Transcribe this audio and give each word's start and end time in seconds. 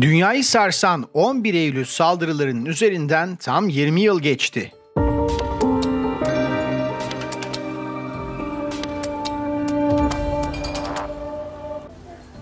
Dünyayı 0.00 0.44
sarsan 0.44 1.04
11 1.14 1.54
Eylül 1.54 1.84
saldırılarının 1.84 2.64
üzerinden 2.64 3.36
tam 3.36 3.68
20 3.68 4.00
yıl 4.00 4.20
geçti. 4.20 4.72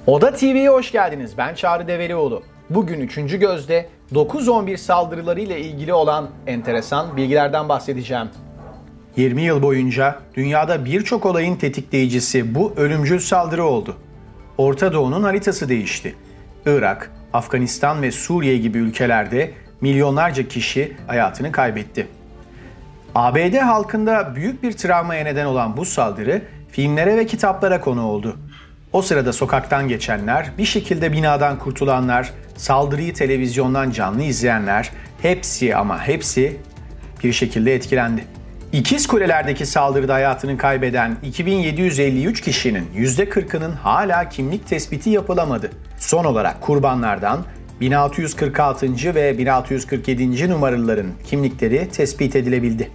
Oda 0.06 0.32
TV'ye 0.32 0.68
hoş 0.68 0.92
geldiniz. 0.92 1.38
Ben 1.38 1.54
Çağrı 1.54 1.88
Develioğlu. 1.88 2.42
Bugün 2.70 3.00
3. 3.00 3.14
gözde 3.38 3.88
9-11 4.12 4.76
saldırıları 4.76 5.40
ile 5.40 5.60
ilgili 5.60 5.94
olan 5.94 6.30
enteresan 6.46 7.16
bilgilerden 7.16 7.68
bahsedeceğim. 7.68 8.28
20 9.16 9.42
yıl 9.42 9.62
boyunca 9.62 10.18
dünyada 10.34 10.84
birçok 10.84 11.26
olayın 11.26 11.56
tetikleyicisi 11.56 12.54
bu 12.54 12.72
ölümcül 12.76 13.18
saldırı 13.18 13.64
oldu. 13.64 13.96
Orta 14.58 14.92
Doğu'nun 14.92 15.22
haritası 15.22 15.68
değişti. 15.68 16.14
Irak, 16.66 17.10
Afganistan 17.32 18.02
ve 18.02 18.10
Suriye 18.10 18.58
gibi 18.58 18.78
ülkelerde 18.78 19.50
milyonlarca 19.80 20.48
kişi 20.48 20.96
hayatını 21.06 21.52
kaybetti. 21.52 22.06
ABD 23.14 23.54
halkında 23.54 24.34
büyük 24.34 24.62
bir 24.62 24.72
travmaya 24.72 25.24
neden 25.24 25.46
olan 25.46 25.76
bu 25.76 25.84
saldırı 25.84 26.42
filmlere 26.70 27.16
ve 27.16 27.26
kitaplara 27.26 27.80
konu 27.80 28.06
oldu. 28.06 28.36
O 28.92 29.02
sırada 29.02 29.32
sokaktan 29.32 29.88
geçenler, 29.88 30.50
bir 30.58 30.64
şekilde 30.64 31.12
binadan 31.12 31.58
kurtulanlar, 31.58 32.32
saldırıyı 32.56 33.14
televizyondan 33.14 33.90
canlı 33.90 34.22
izleyenler 34.22 34.90
hepsi 35.22 35.76
ama 35.76 36.08
hepsi 36.08 36.56
bir 37.24 37.32
şekilde 37.32 37.74
etkilendi. 37.74 38.24
İkiz 38.72 39.06
Kuleler'deki 39.06 39.66
saldırıda 39.66 40.14
hayatını 40.14 40.58
kaybeden 40.58 41.16
2753 41.22 42.40
kişinin 42.40 42.86
%40'ının 42.96 43.72
hala 43.72 44.28
kimlik 44.28 44.66
tespiti 44.66 45.10
yapılamadı. 45.10 45.70
Son 45.98 46.24
olarak 46.24 46.60
kurbanlardan 46.60 47.44
1646. 47.80 49.14
ve 49.14 49.38
1647. 49.38 50.50
numaralıların 50.50 51.06
kimlikleri 51.26 51.88
tespit 51.88 52.36
edilebildi. 52.36 52.90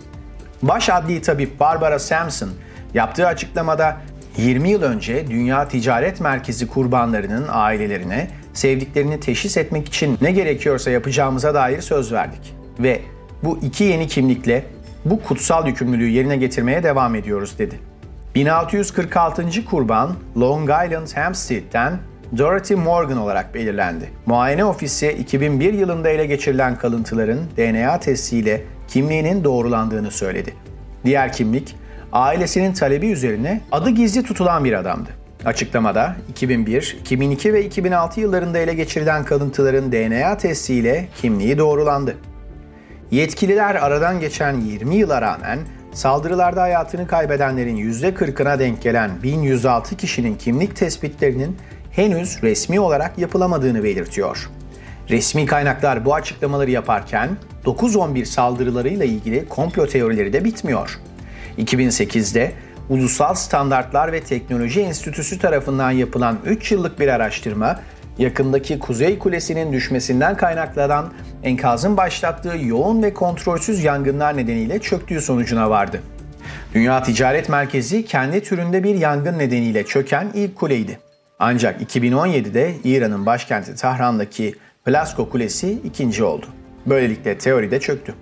Baş 0.62 0.90
adli 0.90 1.22
tabip 1.22 1.60
Barbara 1.60 2.00
Sampson 2.00 2.50
yaptığı 2.94 3.28
açıklamada 3.28 3.98
20 4.38 4.70
yıl 4.70 4.82
önce 4.82 5.28
Dünya 5.28 5.68
Ticaret 5.68 6.22
Merkezi 6.22 6.68
kurbanlarının 6.68 7.46
ailelerine 7.50 8.28
sevdiklerini 8.54 9.20
teşhis 9.20 9.58
etmek 9.58 9.88
için 9.88 10.18
ne 10.22 10.32
gerekiyorsa 10.32 10.92
yapacağımıza 10.92 11.54
dair 11.54 11.82
söz 11.82 12.12
verdik. 12.12 12.56
Ve 12.80 13.02
bu 13.44 13.60
iki 13.62 13.84
yeni 13.84 14.08
kimlikle 14.08 14.75
bu 15.06 15.24
kutsal 15.24 15.68
yükümlülüğü 15.68 16.10
yerine 16.10 16.38
getirmeye 16.38 16.84
devam 16.84 17.16
ediyoruz 17.16 17.60
dedi. 17.60 17.80
1646. 18.36 19.66
kurban 19.66 20.16
Long 20.38 20.64
Island 20.64 21.08
Hampstead'den 21.16 21.98
Dorothy 22.38 22.80
Morgan 22.80 23.18
olarak 23.18 23.54
belirlendi. 23.54 24.10
Muayene 24.26 24.66
ofisi 24.66 25.12
2001 25.12 25.74
yılında 25.74 26.10
ele 26.10 26.26
geçirilen 26.26 26.76
kalıntıların 26.76 27.40
DNA 27.58 28.00
testiyle 28.00 28.64
kimliğinin 28.88 29.44
doğrulandığını 29.44 30.12
söyledi. 30.12 30.54
Diğer 31.06 31.34
kimlik 31.34 31.76
ailesinin 32.14 32.74
talebi 32.74 33.12
üzerine 33.12 33.62
adı 33.72 33.90
gizli 33.90 34.24
tutulan 34.24 34.66
bir 34.66 34.74
adamdı. 34.74 35.10
Açıklamada 35.46 36.16
2001, 36.30 36.98
2002 37.02 37.54
ve 37.54 37.66
2006 37.66 38.22
yıllarında 38.22 38.58
ele 38.58 38.74
geçirilen 38.74 39.26
kalıntıların 39.26 39.92
DNA 39.92 40.38
testiyle 40.38 41.08
kimliği 41.22 41.58
doğrulandı. 41.58 42.16
Yetkililer 43.12 43.76
aradan 43.76 44.20
geçen 44.20 44.62
20 44.62 44.96
yıla 44.96 45.22
rağmen 45.22 45.60
saldırılarda 45.94 46.62
hayatını 46.62 47.08
kaybedenlerin 47.08 47.78
%40'ına 47.78 48.60
denk 48.60 48.82
gelen 48.82 49.12
1106 49.24 49.98
kişinin 49.98 50.36
kimlik 50.36 50.76
tespitlerinin 50.76 51.58
henüz 51.92 52.44
resmi 52.44 52.80
olarak 52.80 53.18
yapılamadığını 53.18 53.84
belirtiyor. 53.84 54.50
Resmi 55.10 55.46
kaynaklar 55.46 56.06
bu 56.06 56.16
açıklamaları 56.16 56.72
yaparken 56.72 57.30
9-11 57.66 58.26
saldırılarıyla 58.26 59.06
ilgili 59.06 59.50
komplo 59.50 59.88
teorileri 59.88 60.34
de 60.34 60.44
bitmiyor. 60.44 61.00
2008'de 61.58 62.52
Ulusal 62.90 63.34
Standartlar 63.34 64.12
ve 64.12 64.24
Teknoloji 64.24 64.82
Enstitüsü 64.82 65.40
tarafından 65.40 65.92
yapılan 65.92 66.38
3 66.46 66.72
yıllık 66.72 67.00
bir 67.00 67.08
araştırma, 67.08 67.80
yakındaki 68.18 68.80
Kuzey 68.80 69.20
Kulesi'nin 69.20 69.74
düşmesinden 69.74 70.38
kaynaklanan 70.38 71.14
enkazın 71.44 71.98
başlattığı 71.98 72.58
yoğun 72.58 73.04
ve 73.04 73.14
kontrolsüz 73.14 73.84
yangınlar 73.84 74.38
nedeniyle 74.38 74.80
çöktüğü 74.80 75.22
sonucuna 75.22 75.70
vardı. 75.70 76.02
Dünya 76.74 77.04
Ticaret 77.04 77.50
Merkezi 77.50 78.06
kendi 78.06 78.44
türünde 78.44 78.84
bir 78.84 78.96
yangın 78.96 79.40
nedeniyle 79.40 79.86
çöken 79.86 80.32
ilk 80.34 80.56
kuleydi. 80.56 81.00
Ancak 81.40 81.96
2017'de 81.96 82.76
İran'ın 82.84 83.26
başkenti 83.26 83.76
Tahran'daki 83.76 84.56
Plasko 84.86 85.30
Kulesi 85.30 85.72
ikinci 85.72 86.24
oldu. 86.24 86.46
Böylelikle 86.86 87.38
teori 87.38 87.72
de 87.72 87.80
çöktü. 87.80 88.14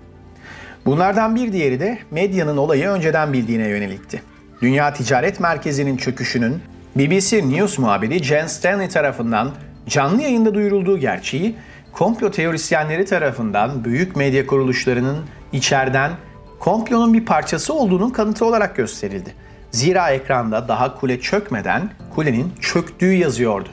Bunlardan 0.86 1.36
bir 1.36 1.52
diğeri 1.52 1.80
de 1.80 1.98
medyanın 2.10 2.56
olayı 2.56 2.88
önceden 2.88 3.32
bildiğine 3.32 3.68
yönelikti. 3.68 4.22
Dünya 4.62 4.92
Ticaret 4.92 5.40
Merkezi'nin 5.40 5.96
çöküşünün 5.96 6.62
BBC 6.96 7.48
News 7.48 7.78
muhabiri 7.78 8.24
Jen 8.24 8.46
Stanley 8.46 8.88
tarafından 8.88 9.50
canlı 9.88 10.22
yayında 10.22 10.54
duyurulduğu 10.54 10.98
gerçeği 10.98 11.56
komplo 11.92 12.30
teorisyenleri 12.30 13.04
tarafından 13.04 13.84
büyük 13.84 14.16
medya 14.16 14.46
kuruluşlarının 14.46 15.24
içeriden 15.52 16.12
komplonun 16.60 17.14
bir 17.14 17.24
parçası 17.24 17.74
olduğunun 17.74 18.10
kanıtı 18.10 18.46
olarak 18.46 18.76
gösterildi. 18.76 19.34
Zira 19.70 20.10
ekranda 20.10 20.68
daha 20.68 20.94
kule 20.94 21.20
çökmeden 21.20 21.90
kulenin 22.14 22.52
çöktüğü 22.60 23.12
yazıyordu. 23.12 23.68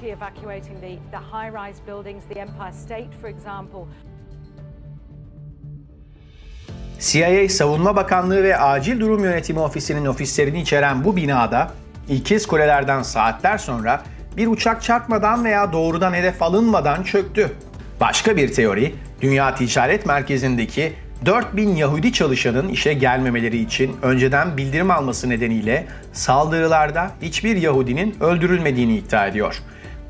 CIA 7.00 7.50
Savunma 7.50 7.96
Bakanlığı 7.96 8.44
ve 8.44 8.58
Acil 8.58 9.00
Durum 9.00 9.24
Yönetimi 9.24 9.60
Ofisi'nin 9.60 10.06
ofislerini 10.06 10.62
içeren 10.62 11.04
bu 11.04 11.16
binada 11.16 11.72
ikiz 12.10 12.48
kulelerden 12.48 13.02
saatler 13.02 13.58
sonra 13.58 14.04
bir 14.38 14.48
uçak 14.48 14.84
çarpmadan 14.84 15.46
veya 15.46 15.74
doğrudan 15.74 16.14
hedef 16.14 16.42
alınmadan 16.42 17.04
çöktü. 17.04 17.52
Başka 18.00 18.38
bir 18.38 18.54
teori, 18.54 18.96
Dünya 19.22 19.56
Ticaret 19.56 20.06
Merkezi'ndeki 20.06 20.94
4000 21.26 21.76
Yahudi 21.76 22.14
çalışanın 22.14 22.68
işe 22.68 22.94
gelmemeleri 22.94 23.58
için 23.58 23.96
önceden 24.02 24.58
bildirim 24.58 24.92
alması 24.92 25.30
nedeniyle 25.30 25.88
saldırılarda 26.14 27.12
hiçbir 27.22 27.56
Yahudinin 27.56 28.16
öldürülmediğini 28.22 28.98
iddia 28.98 29.28
ediyor. 29.28 29.62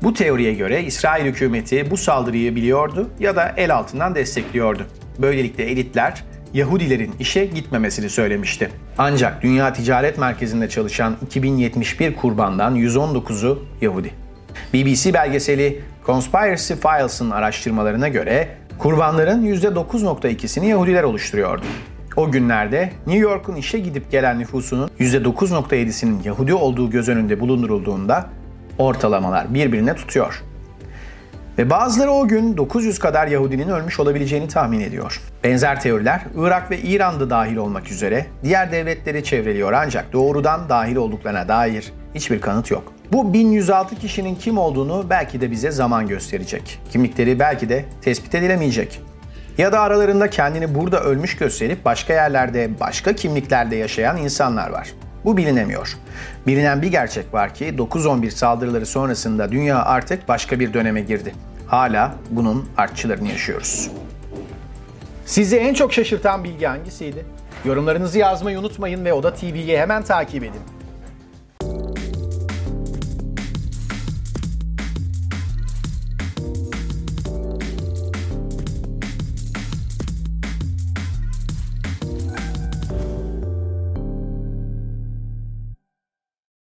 Bu 0.02 0.14
teoriye 0.14 0.54
göre 0.54 0.82
İsrail 0.82 1.24
hükümeti 1.24 1.90
bu 1.90 1.96
saldırıyı 1.96 2.56
biliyordu 2.56 3.10
ya 3.20 3.36
da 3.36 3.54
el 3.56 3.74
altından 3.74 4.14
destekliyordu. 4.14 4.86
Böylelikle 5.18 5.64
elitler 5.64 6.24
Yahudilerin 6.54 7.12
işe 7.20 7.44
gitmemesini 7.44 8.10
söylemişti. 8.10 8.70
Ancak 8.98 9.42
Dünya 9.42 9.72
Ticaret 9.72 10.18
Merkezi'nde 10.18 10.68
çalışan 10.68 11.16
2071 11.26 12.16
kurbandan 12.16 12.76
119'u 12.76 13.62
Yahudi. 13.80 14.10
BBC 14.74 15.14
belgeseli 15.14 15.82
Conspiracy 16.06 16.74
Files'ın 16.74 17.30
araştırmalarına 17.30 18.08
göre 18.08 18.48
kurbanların 18.78 19.46
%9.2'sini 19.46 20.66
Yahudiler 20.66 21.02
oluşturuyordu. 21.02 21.62
O 22.16 22.30
günlerde 22.30 22.92
New 23.06 23.22
York'un 23.22 23.56
işe 23.56 23.78
gidip 23.78 24.10
gelen 24.10 24.38
nüfusunun 24.38 24.90
%9.7'sinin 25.00 26.22
Yahudi 26.24 26.54
olduğu 26.54 26.90
göz 26.90 27.08
önünde 27.08 27.40
bulundurulduğunda 27.40 28.30
ortalamalar 28.78 29.54
birbirine 29.54 29.94
tutuyor. 29.94 30.42
Ve 31.58 31.70
bazıları 31.70 32.10
o 32.10 32.28
gün 32.28 32.56
900 32.56 32.98
kadar 32.98 33.26
Yahudinin 33.26 33.68
ölmüş 33.68 34.00
olabileceğini 34.00 34.48
tahmin 34.48 34.80
ediyor. 34.80 35.20
Benzer 35.44 35.80
teoriler 35.80 36.22
Irak 36.36 36.70
ve 36.70 36.78
İran'da 36.78 37.30
dahil 37.30 37.56
olmak 37.56 37.90
üzere 37.90 38.26
diğer 38.42 38.72
devletleri 38.72 39.24
çevreliyor 39.24 39.72
ancak 39.72 40.12
doğrudan 40.12 40.68
dahil 40.68 40.96
olduklarına 40.96 41.48
dair 41.48 41.92
hiçbir 42.14 42.40
kanıt 42.40 42.70
yok. 42.70 42.92
Bu 43.12 43.32
1106 43.32 43.96
kişinin 43.96 44.34
kim 44.34 44.58
olduğunu 44.58 45.06
belki 45.10 45.40
de 45.40 45.50
bize 45.50 45.70
zaman 45.70 46.08
gösterecek. 46.08 46.80
Kimlikleri 46.90 47.38
belki 47.38 47.68
de 47.68 47.84
tespit 48.02 48.34
edilemeyecek. 48.34 49.00
Ya 49.58 49.72
da 49.72 49.80
aralarında 49.80 50.30
kendini 50.30 50.74
burada 50.74 51.00
ölmüş 51.00 51.36
gösterip 51.36 51.84
başka 51.84 52.12
yerlerde, 52.12 52.70
başka 52.80 53.12
kimliklerde 53.12 53.76
yaşayan 53.76 54.16
insanlar 54.16 54.70
var. 54.70 54.92
Bu 55.24 55.36
bilinemiyor. 55.36 55.96
Bilinen 56.46 56.82
bir 56.82 56.86
gerçek 56.86 57.34
var 57.34 57.54
ki 57.54 57.74
9-11 57.78 58.30
saldırıları 58.30 58.86
sonrasında 58.86 59.52
dünya 59.52 59.84
artık 59.84 60.28
başka 60.28 60.60
bir 60.60 60.74
döneme 60.74 61.00
girdi. 61.00 61.34
Hala 61.72 62.14
bunun 62.30 62.68
artçılarını 62.76 63.28
yaşıyoruz. 63.28 63.90
Sizi 65.26 65.56
en 65.56 65.74
çok 65.74 65.92
şaşırtan 65.92 66.44
bilgi 66.44 66.66
hangisiydi? 66.66 67.26
Yorumlarınızı 67.64 68.18
yazmayı 68.18 68.58
unutmayın 68.58 69.04
ve 69.04 69.12
Oda 69.12 69.34
TV'yi 69.34 69.78
hemen 69.78 70.02
takip 70.02 70.44
edin. 70.44 70.60